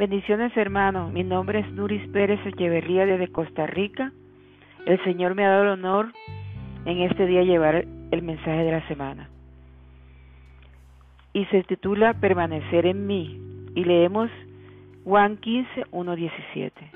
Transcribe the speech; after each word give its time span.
Bendiciones 0.00 0.56
hermanos, 0.56 1.12
mi 1.12 1.24
nombre 1.24 1.58
es 1.58 1.70
Nuris 1.72 2.08
Pérez 2.08 2.40
Echeverría 2.46 3.04
desde 3.04 3.28
Costa 3.28 3.66
Rica. 3.66 4.12
El 4.86 4.98
Señor 5.04 5.34
me 5.34 5.44
ha 5.44 5.50
dado 5.50 5.64
el 5.64 5.68
honor 5.68 6.14
en 6.86 7.02
este 7.02 7.26
día 7.26 7.42
llevar 7.42 7.84
el 8.10 8.22
mensaje 8.22 8.64
de 8.64 8.70
la 8.70 8.88
semana. 8.88 9.28
Y 11.34 11.44
se 11.44 11.64
titula 11.64 12.14
Permanecer 12.14 12.86
en 12.86 13.06
mí. 13.06 13.42
Y 13.74 13.84
leemos 13.84 14.30
Juan 15.04 15.36
15, 15.36 15.84
1, 15.90 16.16
17. 16.16 16.90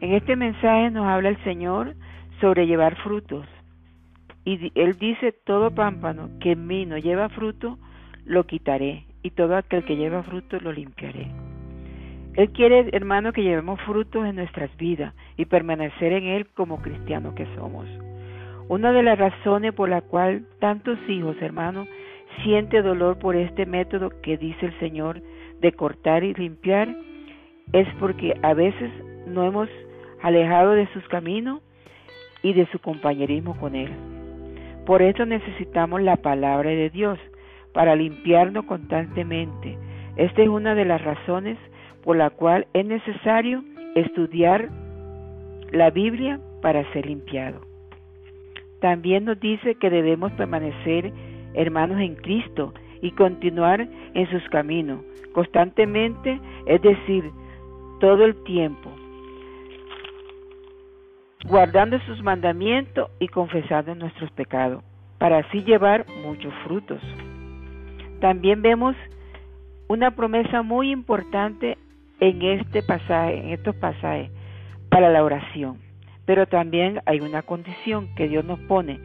En 0.00 0.14
este 0.14 0.34
mensaje 0.34 0.90
nos 0.90 1.06
habla 1.06 1.28
el 1.28 1.44
Señor 1.44 1.94
sobre 2.40 2.66
llevar 2.66 2.96
frutos. 2.96 3.46
Y 4.44 4.72
Él 4.74 4.98
dice, 4.98 5.30
todo 5.30 5.70
pámpano 5.70 6.30
que 6.40 6.50
en 6.50 6.66
mí 6.66 6.84
no 6.84 6.98
lleva 6.98 7.28
fruto, 7.28 7.78
lo 8.24 8.44
quitaré, 8.44 9.04
y 9.22 9.30
todo 9.30 9.56
aquel 9.56 9.84
que 9.84 9.94
lleva 9.94 10.24
fruto, 10.24 10.58
lo 10.58 10.72
limpiaré. 10.72 11.43
Él 12.36 12.50
quiere, 12.50 12.88
hermano, 12.92 13.32
que 13.32 13.42
llevemos 13.42 13.80
frutos 13.82 14.26
en 14.26 14.36
nuestras 14.36 14.76
vidas 14.76 15.14
y 15.36 15.44
permanecer 15.44 16.12
en 16.12 16.24
Él 16.24 16.46
como 16.54 16.82
cristianos 16.82 17.34
que 17.34 17.46
somos. 17.54 17.86
Una 18.68 18.92
de 18.92 19.02
las 19.02 19.18
razones 19.18 19.72
por 19.72 19.88
la 19.88 20.00
cual 20.00 20.44
tantos 20.58 20.98
hijos, 21.08 21.36
hermanos, 21.40 21.86
siente 22.42 22.82
dolor 22.82 23.18
por 23.18 23.36
este 23.36 23.66
método 23.66 24.10
que 24.22 24.36
dice 24.36 24.66
el 24.66 24.78
Señor 24.80 25.22
de 25.60 25.72
cortar 25.72 26.24
y 26.24 26.34
limpiar 26.34 26.88
es 27.72 27.86
porque 28.00 28.34
a 28.42 28.52
veces 28.52 28.90
no 29.26 29.44
hemos 29.44 29.68
alejado 30.20 30.72
de 30.72 30.88
sus 30.92 31.06
caminos 31.08 31.60
y 32.42 32.52
de 32.52 32.66
su 32.72 32.80
compañerismo 32.80 33.56
con 33.58 33.76
Él. 33.76 33.90
Por 34.86 35.02
eso 35.02 35.24
necesitamos 35.24 36.02
la 36.02 36.16
palabra 36.16 36.70
de 36.70 36.90
Dios 36.90 37.18
para 37.72 37.94
limpiarnos 37.94 38.64
constantemente. 38.64 39.78
Esta 40.16 40.42
es 40.42 40.48
una 40.48 40.74
de 40.74 40.84
las 40.84 41.02
razones 41.02 41.58
por 42.04 42.16
la 42.16 42.30
cual 42.30 42.66
es 42.74 42.86
necesario 42.86 43.64
estudiar 43.94 44.68
la 45.72 45.90
Biblia 45.90 46.38
para 46.62 46.90
ser 46.92 47.06
limpiado. 47.06 47.60
También 48.80 49.24
nos 49.24 49.40
dice 49.40 49.74
que 49.76 49.90
debemos 49.90 50.30
permanecer 50.32 51.12
hermanos 51.54 52.00
en 52.00 52.14
Cristo 52.16 52.74
y 53.00 53.10
continuar 53.12 53.88
en 54.14 54.30
sus 54.30 54.46
caminos 54.50 55.00
constantemente, 55.34 56.40
es 56.66 56.80
decir, 56.80 57.30
todo 58.00 58.24
el 58.24 58.34
tiempo, 58.44 58.90
guardando 61.44 61.98
sus 62.00 62.22
mandamientos 62.22 63.10
y 63.18 63.28
confesando 63.28 63.94
nuestros 63.94 64.30
pecados, 64.30 64.82
para 65.18 65.38
así 65.38 65.62
llevar 65.64 66.06
muchos 66.24 66.54
frutos. 66.64 67.00
También 68.20 68.62
vemos 68.62 68.94
una 69.88 70.12
promesa 70.12 70.62
muy 70.62 70.90
importante 70.90 71.76
en 72.20 72.42
este 72.42 72.82
pasaje, 72.82 73.38
en 73.38 73.50
estos 73.50 73.74
pasajes 73.76 74.30
para 74.88 75.10
la 75.10 75.24
oración. 75.24 75.78
Pero 76.26 76.46
también 76.46 77.00
hay 77.06 77.20
una 77.20 77.42
condición 77.42 78.14
que 78.14 78.28
Dios 78.28 78.44
nos 78.44 78.58
pone, 78.60 78.98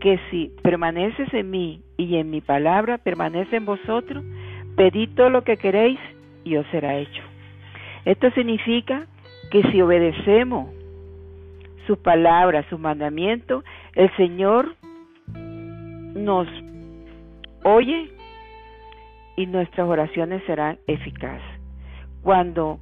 que 0.00 0.18
si 0.30 0.52
permaneces 0.62 1.32
en 1.32 1.50
mí 1.50 1.82
y 1.96 2.16
en 2.16 2.30
mi 2.30 2.40
palabra 2.40 2.98
permanece 2.98 3.56
en 3.56 3.66
vosotros, 3.66 4.24
pedid 4.76 5.10
todo 5.14 5.30
lo 5.30 5.44
que 5.44 5.56
queréis 5.56 5.98
y 6.44 6.56
os 6.56 6.66
será 6.68 6.96
hecho. 6.96 7.22
Esto 8.04 8.30
significa 8.32 9.06
que 9.50 9.62
si 9.70 9.80
obedecemos 9.80 10.70
sus 11.86 11.98
palabras, 11.98 12.64
sus 12.70 12.78
mandamientos, 12.78 13.64
el 13.94 14.14
Señor 14.16 14.74
nos 16.14 16.46
oye 17.64 18.10
y 19.36 19.46
nuestras 19.46 19.86
oraciones 19.88 20.42
serán 20.46 20.78
eficaces. 20.86 21.59
Cuando 22.22 22.78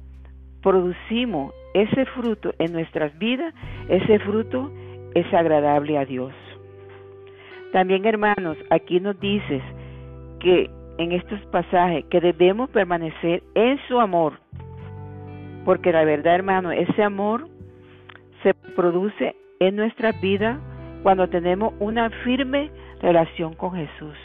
producimos 0.61 1.53
ese 1.73 2.05
fruto 2.05 2.53
en 2.59 2.73
nuestras 2.73 3.17
vidas, 3.19 3.53
ese 3.87 4.19
fruto 4.19 4.71
es 5.13 5.31
agradable 5.33 5.97
a 5.97 6.05
Dios. 6.05 6.33
También, 7.71 8.05
hermanos, 8.05 8.57
aquí 8.69 8.99
nos 8.99 9.19
dices 9.19 9.61
que 10.39 10.69
en 10.97 11.11
estos 11.11 11.39
pasajes 11.47 12.05
que 12.05 12.19
debemos 12.19 12.69
permanecer 12.71 13.43
en 13.55 13.79
su 13.87 13.99
amor, 13.99 14.33
porque 15.65 15.91
la 15.91 16.03
verdad, 16.03 16.35
hermano, 16.35 16.71
ese 16.71 17.03
amor 17.03 17.47
se 18.43 18.53
produce 18.53 19.35
en 19.59 19.75
nuestra 19.75 20.11
vida 20.13 20.59
cuando 21.03 21.27
tenemos 21.29 21.73
una 21.79 22.09
firme 22.23 22.71
relación 23.01 23.53
con 23.53 23.73
Jesús, 23.73 24.17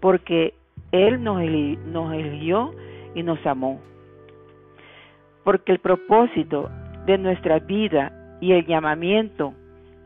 porque 0.00 0.54
Él 0.92 1.22
nos, 1.22 1.42
nos 1.86 2.14
eligió 2.14 2.72
y 3.14 3.22
nos 3.22 3.44
amó 3.44 3.80
porque 5.48 5.72
el 5.72 5.78
propósito 5.78 6.68
de 7.06 7.16
nuestra 7.16 7.58
vida 7.58 8.12
y 8.38 8.52
el 8.52 8.66
llamamiento 8.66 9.54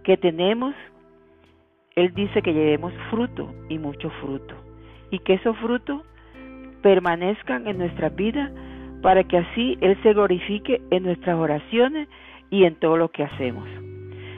que 0.05 0.17
tenemos, 0.17 0.73
Él 1.97 2.15
dice 2.15 2.43
que 2.43 2.55
llevemos 2.55 2.93
fruto 3.11 3.53
y 3.69 3.77
mucho 3.77 4.09
fruto, 4.21 4.55
y 5.11 5.19
que 5.19 5.35
esos 5.35 5.59
frutos 5.59 6.03
permanezcan 6.81 7.67
en 7.67 7.79
nuestra 7.79 8.11
vida 8.11 8.53
para 9.03 9.25
que 9.25 9.39
así 9.39 9.77
Él 9.81 10.01
se 10.05 10.13
glorifique 10.13 10.81
en 10.93 11.03
nuestras 11.03 11.35
oraciones 11.35 12.09
y 12.51 12.63
en 12.63 12.77
todo 12.77 12.97
lo 12.97 13.09
que 13.09 13.25
hacemos. 13.25 13.69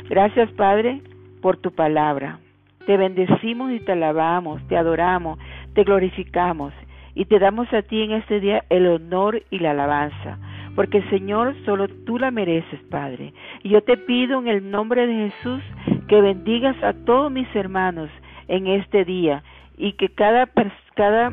Gracias 0.08 0.50
Padre 0.52 1.02
por 1.42 1.58
tu 1.58 1.70
palabra. 1.70 2.38
Te 2.86 2.96
bendecimos 2.96 3.72
y 3.72 3.80
te 3.80 3.92
alabamos, 3.92 4.66
te 4.68 4.78
adoramos, 4.78 5.38
te 5.74 5.84
glorificamos 5.84 6.72
y 7.14 7.26
te 7.26 7.38
damos 7.38 7.70
a 7.74 7.82
ti 7.82 8.00
en 8.00 8.12
este 8.12 8.40
día 8.40 8.64
el 8.70 8.86
honor 8.86 9.42
y 9.50 9.58
la 9.58 9.72
alabanza 9.72 10.38
porque 10.74 11.02
Señor, 11.10 11.54
solo 11.64 11.88
tú 11.88 12.18
la 12.18 12.30
mereces, 12.30 12.80
Padre. 12.90 13.32
Y 13.62 13.70
yo 13.70 13.82
te 13.82 13.96
pido 13.96 14.40
en 14.40 14.48
el 14.48 14.70
nombre 14.70 15.06
de 15.06 15.30
Jesús 15.30 15.62
que 16.08 16.20
bendigas 16.20 16.76
a 16.82 16.92
todos 16.92 17.30
mis 17.30 17.48
hermanos 17.54 18.10
en 18.48 18.66
este 18.66 19.04
día 19.04 19.42
y 19.76 19.92
que 19.92 20.08
cada 20.08 20.48
cada 20.94 21.32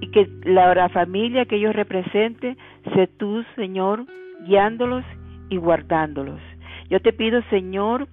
y 0.00 0.10
que 0.10 0.28
la, 0.44 0.88
familia 0.88 1.46
que 1.46 1.56
ellos 1.56 1.74
representen 1.74 2.56
sé 2.94 3.06
tú, 3.06 3.44
Señor, 3.56 4.04
guiándolos 4.46 5.04
y 5.48 5.56
guardándolos. 5.56 6.40
Yo 6.90 7.00
te 7.00 7.12
pido, 7.12 7.42
Señor, 7.50 8.08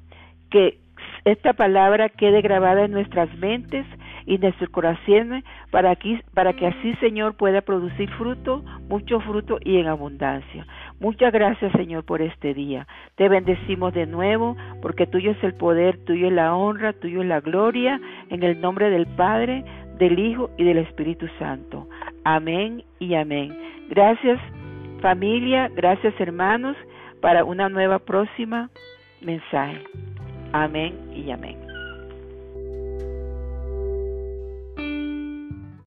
que 0.50 0.78
esta 1.26 1.54
palabra 1.54 2.10
quede 2.10 2.42
grabada 2.42 2.86
en 2.86 2.92
nuestras 2.92 3.36
mentes 3.38 3.86
y 4.32 4.38
de 4.38 4.54
corazón 4.72 5.44
para, 5.72 5.92
aquí, 5.92 6.18
para 6.34 6.54
que 6.54 6.66
así, 6.66 6.96
Señor, 7.02 7.36
pueda 7.36 7.60
producir 7.60 8.10
fruto, 8.12 8.64
mucho 8.88 9.20
fruto 9.20 9.58
y 9.62 9.76
en 9.76 9.88
abundancia. 9.88 10.66
Muchas 11.02 11.34
gracias, 11.34 11.74
Señor, 11.74 12.06
por 12.06 12.22
este 12.22 12.54
día. 12.54 12.88
Te 13.16 13.28
bendecimos 13.28 13.94
de 13.94 14.06
nuevo 14.06 14.56
porque 14.82 15.06
tuyo 15.06 15.32
es 15.32 15.44
el 15.44 15.54
poder, 15.56 15.98
tuyo 16.06 16.28
es 16.28 16.34
la 16.34 16.56
honra, 16.56 16.94
tuyo 16.94 17.22
es 17.22 17.28
la 17.28 17.42
gloria, 17.42 18.00
en 18.30 18.42
el 18.44 18.62
nombre 18.62 18.90
del 18.90 19.06
Padre, 19.06 19.66
del 19.98 20.18
Hijo 20.18 20.50
y 20.58 20.64
del 20.64 20.78
Espíritu 20.78 21.28
Santo. 21.38 21.90
Amén 22.24 22.86
y 23.00 23.16
amén. 23.16 23.54
Gracias 23.90 24.40
familia, 25.02 25.70
gracias 25.76 26.14
hermanos, 26.22 26.78
para 27.20 27.44
una 27.44 27.68
nueva 27.68 28.00
próxima 28.00 28.70
mensaje. 29.20 29.84
Amén 30.54 30.98
y 31.14 31.32
amén. 31.32 31.71